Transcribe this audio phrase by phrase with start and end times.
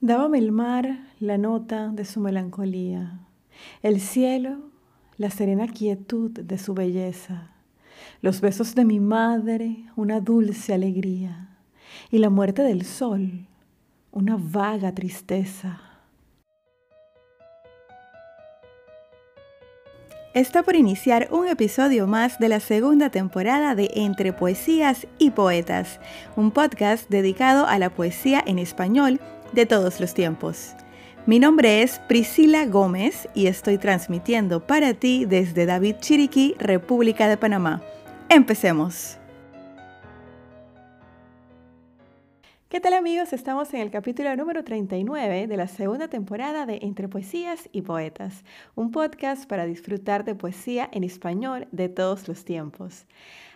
[0.00, 3.20] Dábame el mar la nota de su melancolía,
[3.82, 4.58] el cielo
[5.16, 7.50] la serena quietud de su belleza,
[8.20, 11.56] los besos de mi madre una dulce alegría
[12.10, 13.46] y la muerte del sol
[14.10, 15.80] una vaga tristeza.
[20.34, 26.00] Está por iniciar un episodio más de la segunda temporada de Entre Poesías y Poetas,
[26.34, 29.20] un podcast dedicado a la poesía en español
[29.54, 30.74] de todos los tiempos.
[31.26, 37.38] Mi nombre es Priscila Gómez y estoy transmitiendo para ti desde David Chiriquí, República de
[37.38, 37.80] Panamá.
[38.28, 39.18] Empecemos.
[42.74, 43.32] ¿Qué tal amigos?
[43.32, 48.42] Estamos en el capítulo número 39 de la segunda temporada de Entre Poesías y Poetas,
[48.74, 53.06] un podcast para disfrutar de poesía en español de todos los tiempos.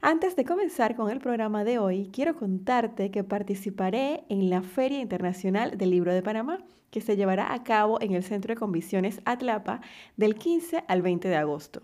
[0.00, 4.98] Antes de comenzar con el programa de hoy, quiero contarte que participaré en la Feria
[4.98, 9.20] Internacional del Libro de Panamá, que se llevará a cabo en el Centro de Convenciones
[9.26, 9.80] Atlapa
[10.16, 11.82] del 15 al 20 de agosto.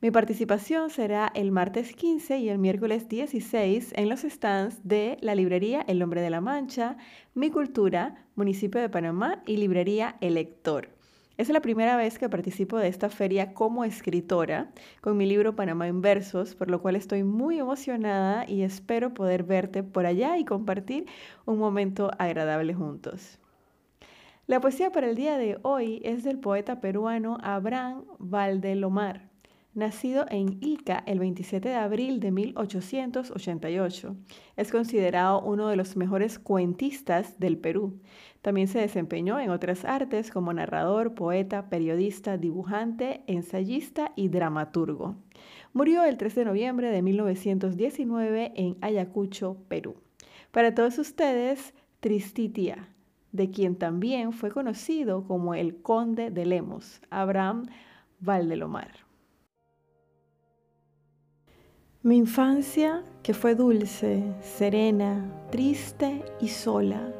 [0.00, 5.34] Mi participación será el martes 15 y el miércoles 16 en los stands de la
[5.34, 6.96] librería El Hombre de la Mancha,
[7.34, 10.90] Mi Cultura, Municipio de Panamá y Librería El Lector.
[11.36, 15.88] Es la primera vez que participo de esta feria como escritora con mi libro Panamá
[15.88, 20.44] en versos, por lo cual estoy muy emocionada y espero poder verte por allá y
[20.44, 21.06] compartir
[21.44, 23.40] un momento agradable juntos.
[24.46, 29.27] La poesía para el día de hoy es del poeta peruano Abraham Valdelomar
[29.78, 34.16] nacido en Ica el 27 de abril de 1888.
[34.56, 37.98] Es considerado uno de los mejores cuentistas del Perú.
[38.42, 45.16] También se desempeñó en otras artes como narrador, poeta, periodista, dibujante, ensayista y dramaturgo.
[45.72, 49.96] Murió el 3 de noviembre de 1919 en Ayacucho, Perú.
[50.50, 52.88] Para todos ustedes, Tristitia,
[53.32, 57.66] de quien también fue conocido como el Conde de Lemos, Abraham
[58.20, 59.07] Valdelomar.
[62.04, 65.20] Mi infancia, que fue dulce, serena,
[65.50, 67.12] triste y sola,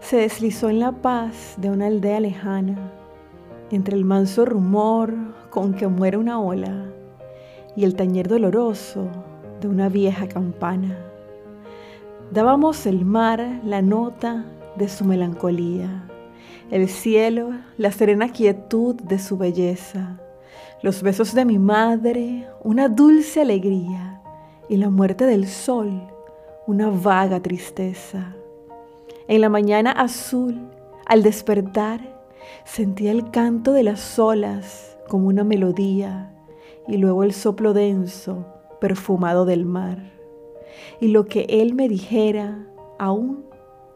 [0.00, 2.90] se deslizó en la paz de una aldea lejana,
[3.70, 5.12] entre el manso rumor
[5.50, 6.86] con que muere una ola
[7.76, 9.10] y el tañer doloroso
[9.60, 10.96] de una vieja campana.
[12.32, 14.46] Dábamos el mar la nota
[14.76, 16.08] de su melancolía,
[16.70, 20.18] el cielo la serena quietud de su belleza
[20.80, 24.20] los besos de mi madre, una dulce alegría,
[24.68, 26.02] y la muerte del sol,
[26.66, 28.36] una vaga tristeza.
[29.26, 30.68] En la mañana azul,
[31.06, 32.00] al despertar,
[32.64, 36.32] sentía el canto de las olas como una melodía,
[36.86, 38.46] y luego el soplo denso,
[38.80, 40.12] perfumado del mar.
[41.00, 42.66] Y lo que él me dijera,
[42.98, 43.44] aún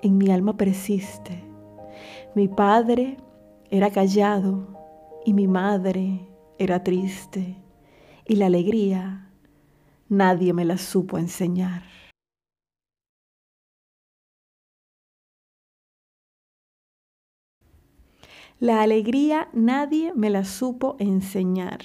[0.02, 1.44] en mi alma persiste.
[2.34, 3.18] Mi padre
[3.70, 4.66] era callado
[5.24, 6.31] y mi madre
[6.62, 7.56] era triste
[8.24, 9.28] y la alegría
[10.08, 11.82] nadie me la supo enseñar.
[18.60, 21.80] La alegría nadie me la supo enseñar.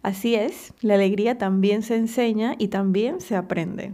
[0.00, 3.92] Así es, la alegría también se enseña y también se aprende.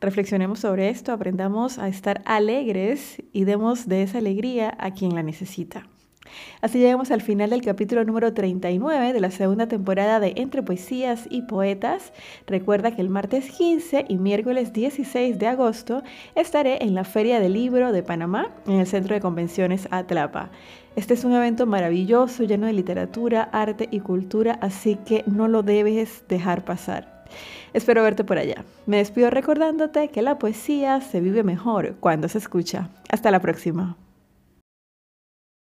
[0.00, 5.22] Reflexionemos sobre esto, aprendamos a estar alegres y demos de esa alegría a quien la
[5.22, 5.91] necesita.
[6.60, 11.26] Así llegamos al final del capítulo número 39 de la segunda temporada de Entre Poesías
[11.30, 12.12] y Poetas.
[12.46, 16.02] Recuerda que el martes 15 y miércoles 16 de agosto
[16.34, 20.50] estaré en la Feria del Libro de Panamá en el Centro de Convenciones Atlapa.
[20.94, 25.62] Este es un evento maravilloso, lleno de literatura, arte y cultura, así que no lo
[25.62, 27.24] debes dejar pasar.
[27.72, 28.64] Espero verte por allá.
[28.86, 32.90] Me despido recordándote que la poesía se vive mejor cuando se escucha.
[33.08, 33.96] Hasta la próxima.